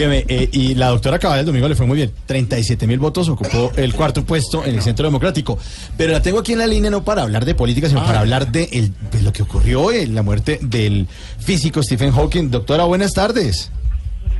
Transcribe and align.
Óyeme, 0.00 0.24
eh, 0.28 0.48
y 0.52 0.74
la 0.76 0.88
doctora 0.88 1.18
Cabal 1.18 1.40
el 1.40 1.46
domingo 1.46 1.68
le 1.68 1.74
fue 1.74 1.84
muy 1.86 1.96
bien. 1.96 2.10
37 2.24 2.86
mil 2.86 2.98
votos, 2.98 3.28
ocupó 3.28 3.70
el 3.76 3.94
cuarto 3.94 4.24
puesto 4.24 4.64
en 4.64 4.74
el 4.76 4.82
Centro 4.82 5.04
Democrático. 5.04 5.58
Pero 5.98 6.12
la 6.12 6.22
tengo 6.22 6.38
aquí 6.38 6.52
en 6.54 6.58
la 6.60 6.66
línea 6.66 6.90
no 6.90 7.04
para 7.04 7.20
hablar 7.22 7.44
de 7.44 7.54
política, 7.54 7.86
sino 7.88 8.02
para 8.04 8.20
hablar 8.20 8.50
de, 8.50 8.64
el- 8.72 8.92
de 9.10 9.22
lo 9.22 9.30
que 9.32 9.42
ocurrió 9.42 9.92
en 9.92 10.14
la 10.14 10.22
muerte 10.22 10.58
del 10.62 11.06
físico 11.38 11.82
Stephen 11.82 12.12
Hawking. 12.12 12.50
Doctora, 12.50 12.84
buenas 12.84 13.12
tardes. 13.12 13.70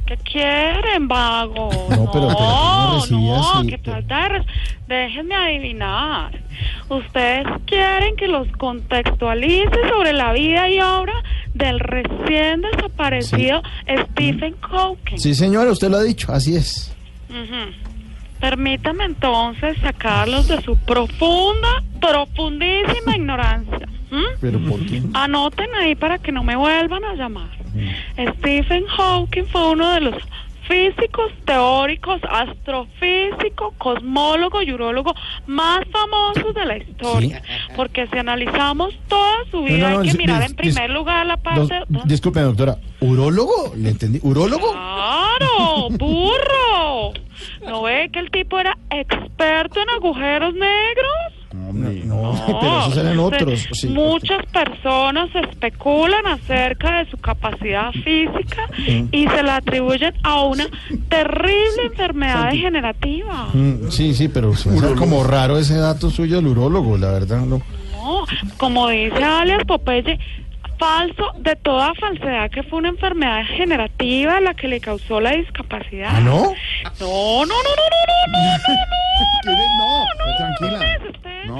¿Qué 0.06 0.16
quieren, 0.16 1.06
vago? 1.08 1.68
No, 1.90 2.10
pero- 2.10 2.28
pero 2.28 2.28
¿cómo 2.36 2.84
no, 2.88 3.00
recibía 3.00 3.36
no, 3.36 3.66
que 3.66 3.78
falta 3.78 4.44
Déjenme 4.88 5.34
adivinar. 5.36 6.32
Ustedes 6.88 7.46
quieren 7.66 8.16
que 8.16 8.26
los 8.26 8.48
contextualice 8.58 9.70
sobre 9.94 10.12
la 10.12 10.32
vida 10.32 10.68
y 10.68 10.80
obra 10.80 11.12
del 11.54 11.80
recién 11.80 12.62
desaparecido 12.62 13.62
Stephen 14.10 14.54
Hawking. 14.60 15.18
Sí, 15.18 15.34
señora, 15.34 15.70
usted 15.70 15.90
lo 15.90 15.98
ha 15.98 16.02
dicho, 16.02 16.32
así 16.32 16.56
es. 16.56 16.94
Ujú. 17.28 17.72
Permítame 18.40 19.04
entonces 19.04 19.76
sacarlos 19.82 20.48
de 20.48 20.60
su 20.62 20.76
profunda, 20.76 21.82
profundísima 22.00 23.16
ignorancia. 23.16 23.86
¿m? 24.10 24.22
Pero 24.40 24.58
¿por 24.60 24.84
qué? 24.86 25.02
Anoten 25.12 25.74
ahí 25.74 25.94
para 25.94 26.18
que 26.18 26.32
no 26.32 26.42
me 26.42 26.56
vuelvan 26.56 27.04
a 27.04 27.14
llamar. 27.14 27.50
Stephen 28.38 28.84
Hawking 28.86 29.44
fue 29.44 29.70
uno 29.70 29.90
de 29.90 30.00
los 30.00 30.14
físicos, 30.70 31.32
teóricos, 31.44 32.20
astrofísico, 32.30 33.74
cosmólogo 33.76 34.62
y 34.62 34.72
urólogo 34.72 35.12
más 35.46 35.80
famosos 35.90 36.54
de 36.54 36.64
la 36.64 36.76
historia. 36.78 37.42
Porque 37.74 38.06
si 38.06 38.18
analizamos 38.18 38.94
toda 39.08 39.44
su 39.50 39.64
vida, 39.64 39.78
No, 39.78 39.88
no, 39.88 39.94
no, 39.96 40.00
hay 40.02 40.10
que 40.10 40.18
mirar 40.18 40.42
en 40.42 40.54
primer 40.54 40.90
lugar 40.90 41.26
la 41.26 41.36
parte... 41.36 41.82
disculpe, 42.04 42.40
doctora. 42.40 42.76
¿Urólogo? 43.00 43.72
¿Le 43.76 43.90
entendí? 43.90 44.20
¿Urólogo? 44.22 44.72
¡Claro! 44.72 45.88
¡Burro! 45.90 47.12
¿No 47.66 47.82
ve 47.82 48.08
que 48.12 48.20
el 48.20 48.30
tipo 48.30 48.58
era 48.58 48.76
experto 48.90 49.80
en 49.80 49.90
agujeros 49.90 50.54
negros? 50.54 51.39
No, 51.52 52.34
pero 52.46 52.80
esos 52.80 52.96
eran 52.96 53.18
otros. 53.18 53.68
sí. 53.72 53.88
Muchas 53.88 54.44
personas 54.46 55.28
especulan 55.34 56.26
acerca 56.26 56.98
de 56.98 57.10
su 57.10 57.16
capacidad 57.16 57.90
física 57.92 58.68
y 59.10 59.26
se 59.26 59.42
la 59.42 59.56
atribuyen 59.56 60.14
a 60.22 60.44
una 60.44 60.66
terrible 61.08 61.82
enfermedad 61.86 62.50
degenerativa. 62.52 63.48
Mm, 63.52 63.90
Sí, 63.90 64.14
sí, 64.14 64.28
pero 64.28 64.52
es 64.52 64.64
como 64.96 65.24
raro 65.24 65.58
ese 65.58 65.76
dato 65.76 66.08
suyo 66.10 66.36
del 66.36 66.46
urólogo, 66.48 66.96
la 66.96 67.10
verdad. 67.10 67.40
No. 67.40 67.60
No, 67.92 68.24
como 68.56 68.88
dice 68.88 69.22
alias 69.22 69.62
Popeye, 69.66 70.18
falso 70.78 71.32
de 71.38 71.54
toda 71.56 71.92
falsedad 72.00 72.50
que 72.50 72.62
fue 72.62 72.78
una 72.78 72.88
enfermedad 72.88 73.38
degenerativa 73.40 74.40
la 74.40 74.54
que 74.54 74.68
le 74.68 74.80
causó 74.80 75.20
la 75.20 75.32
discapacidad. 75.32 76.08
¿Ah, 76.14 76.20
no? 76.20 76.36
No, 77.00 77.44
no, 77.44 77.44
no, 77.44 77.46
no, 77.46 77.46
no, 77.46 78.32
no, 78.32 78.32
no, 78.32 79.52
No, 79.78 80.04
no, 80.30 80.36
tranquila. 80.38 80.69
¿Es 80.69 80.69
usted? 80.69 80.69
No, 80.69 80.69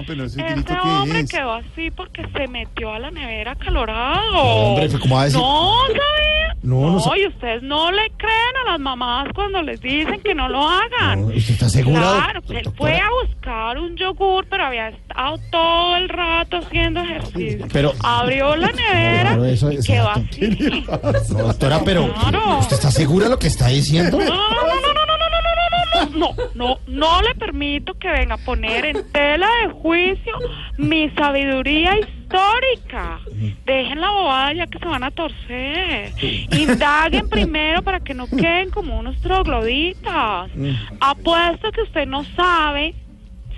pero 0.06 0.24
ese 0.24 0.40
Ese 0.44 0.54
grito 0.54 0.72
hombre 0.82 1.20
es. 1.20 1.30
quedó 1.30 1.52
así 1.54 1.90
porque 1.90 2.22
se 2.36 2.48
metió 2.48 2.92
a 2.92 2.98
la 2.98 3.10
nevera 3.10 3.54
calorado. 3.54 4.38
hombre, 4.38 4.88
¿cómo 5.00 5.16
va 5.16 5.22
a 5.22 5.24
decir? 5.24 5.40
No, 5.40 5.74
¿sabía? 5.86 6.56
No, 6.62 6.90
no 6.90 6.98
No, 7.06 7.16
y 7.16 7.26
ustedes 7.26 7.62
no 7.62 7.90
le 7.90 8.10
creen 8.18 8.56
a 8.66 8.72
las 8.72 8.80
mamás 8.80 9.28
cuando 9.34 9.62
les 9.62 9.80
dicen 9.80 10.20
que 10.22 10.34
no 10.34 10.48
lo 10.48 10.68
hagan. 10.68 11.22
No, 11.22 11.26
¿Usted 11.28 11.54
está 11.54 11.68
segura? 11.70 12.00
Claro, 12.00 12.40
él 12.50 12.70
fue 12.76 12.96
a 12.98 13.08
buscar 13.24 13.78
un 13.78 13.96
yogur, 13.96 14.46
pero 14.50 14.66
había 14.66 14.88
estado 14.88 15.38
todo 15.50 15.96
el 15.96 16.08
rato 16.10 16.58
haciendo 16.58 17.00
ejercicio. 17.00 17.66
Pero- 17.72 17.92
Abrió 18.02 18.56
la 18.56 18.72
nevera 18.72 19.22
Claro, 19.30 19.44
eso 19.46 19.72
y 19.72 19.78
quedó 19.82 20.10
así. 20.10 20.86
No, 21.30 21.38
doctora, 21.44 21.80
pero 21.84 22.12
Claro. 22.12 22.58
¿usted 22.58 22.76
está 22.76 22.90
segura 22.90 23.24
de 23.24 23.30
lo 23.30 23.38
que 23.38 23.46
está 23.46 23.68
diciendo? 23.68 24.18
No, 24.18 24.24
no, 24.26 24.34
no, 24.64 24.89
no, 26.20 26.34
no, 26.54 26.78
no 26.86 27.22
le 27.22 27.34
permito 27.34 27.94
que 27.94 28.08
venga 28.08 28.34
a 28.34 28.38
poner 28.38 28.84
en 28.84 29.10
tela 29.10 29.48
de 29.62 29.72
juicio 29.72 30.32
mi 30.76 31.08
sabiduría 31.10 31.98
histórica. 31.98 33.20
Dejen 33.64 34.00
la 34.00 34.10
bobada 34.10 34.52
ya 34.52 34.66
que 34.66 34.78
se 34.78 34.84
van 34.84 35.02
a 35.02 35.10
torcer. 35.10 36.12
Indaguen 36.52 37.28
primero 37.28 37.82
para 37.82 38.00
que 38.00 38.14
no 38.14 38.26
queden 38.28 38.70
como 38.70 38.98
unos 38.98 39.20
trogloditas. 39.20 40.50
Mm. 40.54 40.70
Apuesto 41.00 41.72
que 41.72 41.82
usted 41.82 42.06
no 42.06 42.24
sabe 42.36 42.94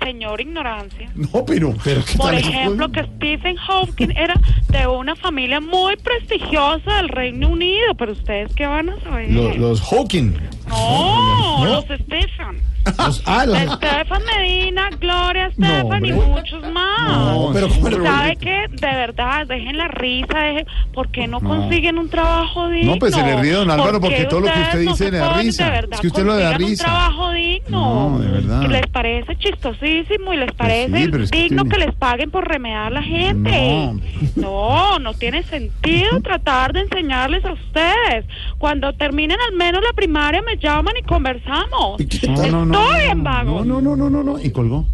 señor 0.03 0.41
ignorancia. 0.41 1.09
No, 1.15 1.45
pero, 1.45 1.73
pero 1.83 2.03
¿qué 2.03 2.17
por 2.17 2.33
ejemplo, 2.33 2.91
que 2.91 3.03
Stephen 3.03 3.55
Hawking 3.55 4.11
era 4.15 4.33
de 4.69 4.87
una 4.87 5.15
familia 5.15 5.59
muy 5.59 5.95
prestigiosa 5.97 6.97
del 6.97 7.09
Reino 7.09 7.49
Unido, 7.49 7.93
pero 7.97 8.11
ustedes 8.11 8.53
qué 8.55 8.65
van 8.65 8.89
a 8.89 8.99
saber. 9.01 9.29
Los 9.31 9.81
Hawking. 9.81 10.33
No, 10.89 11.65
los 11.65 11.83
Stefan. 11.85 12.57
Los- 12.97 13.23
ah, 13.25 13.45
los... 13.45 13.57
Estefan 13.57 14.21
Medina, 14.25 14.89
Gloria 14.99 15.47
Estefan 15.47 16.05
y 16.05 16.11
muchos 16.11 16.61
más. 16.71 16.92
No, 17.17 17.49
pero 17.53 17.67
¿cómo 17.69 17.89
le- 17.89 18.03
¿Sabe 18.03 18.35
qué? 18.37 18.65
De 18.69 18.87
verdad, 18.87 19.47
dejen 19.47 19.77
la 19.77 19.87
risa, 19.87 20.39
dejen, 20.39 20.65
¿por 20.93 21.09
qué 21.09 21.27
no, 21.27 21.39
consiguen 21.39 21.97
un 21.97 22.09
trabajo 22.09 22.69
digno? 22.69 22.93
No, 22.93 22.99
pues 22.99 23.13
se 23.15 23.23
le 23.23 23.41
ríe, 23.41 23.51
don 23.53 23.69
Álvaro, 23.71 23.99
¿Por 23.99 24.09
qué 24.09 24.15
porque 24.15 24.25
todo 24.29 24.39
lo 24.41 24.47
que 24.47 24.59
usted 24.61 24.79
dice 24.79 25.11
le 25.11 25.17
da 25.17 25.33
risa? 25.37 25.65
de 25.65 25.71
verdad 25.71 25.93
Es 25.93 25.99
que 26.01 26.07
usted 26.07 26.25
lo 26.25 26.35
da 26.35 26.53
risa. 26.57 26.71
un 26.85 26.89
trabajo 26.91 27.31
digno. 27.31 28.09
No, 28.09 28.19
de 28.19 28.27
verdad. 28.31 28.59
Pues 28.59 28.71
Les 28.71 28.87
parece 28.87 29.35
chistosísimo 29.37 30.33
y 30.33 30.37
les 30.37 30.51
parece 30.53 30.97
sí, 30.97 31.07
pero 31.11 31.23
es 31.23 31.31
que 31.31 31.43
digno 31.43 31.63
tiene- 31.63 31.77
que 31.77 31.85
les 31.85 31.95
paguen 31.95 32.31
por 32.31 32.47
remedar 32.47 32.87
a 32.87 32.89
la 32.89 33.03
gente. 33.03 33.51
No. 34.35 34.43
No, 34.53 34.99
no 34.99 35.13
tiene 35.13 35.43
sentido 35.43 36.19
tratar 36.23 36.73
de 36.73 36.81
enseñarles 36.81 37.43
a 37.45 37.53
ustedes. 37.53 38.25
Cuando 38.57 38.93
terminen 38.93 39.37
al 39.49 39.55
menos 39.55 39.81
la 39.83 39.93
primaria 39.93 40.41
me 40.41 40.57
llaman 40.57 40.93
y 40.99 41.03
conversamos. 41.03 41.99
No, 42.27 42.47
no, 42.47 42.65
no. 42.65 42.83
Estoy 42.89 43.09
en 43.11 43.23
vago. 43.23 43.63
No, 43.65 43.81
no, 43.81 43.81
no, 43.81 43.95
no, 43.95 44.09
no, 44.09 44.23
no. 44.23 44.39
Y 44.39 44.51
colgó. 44.51 44.85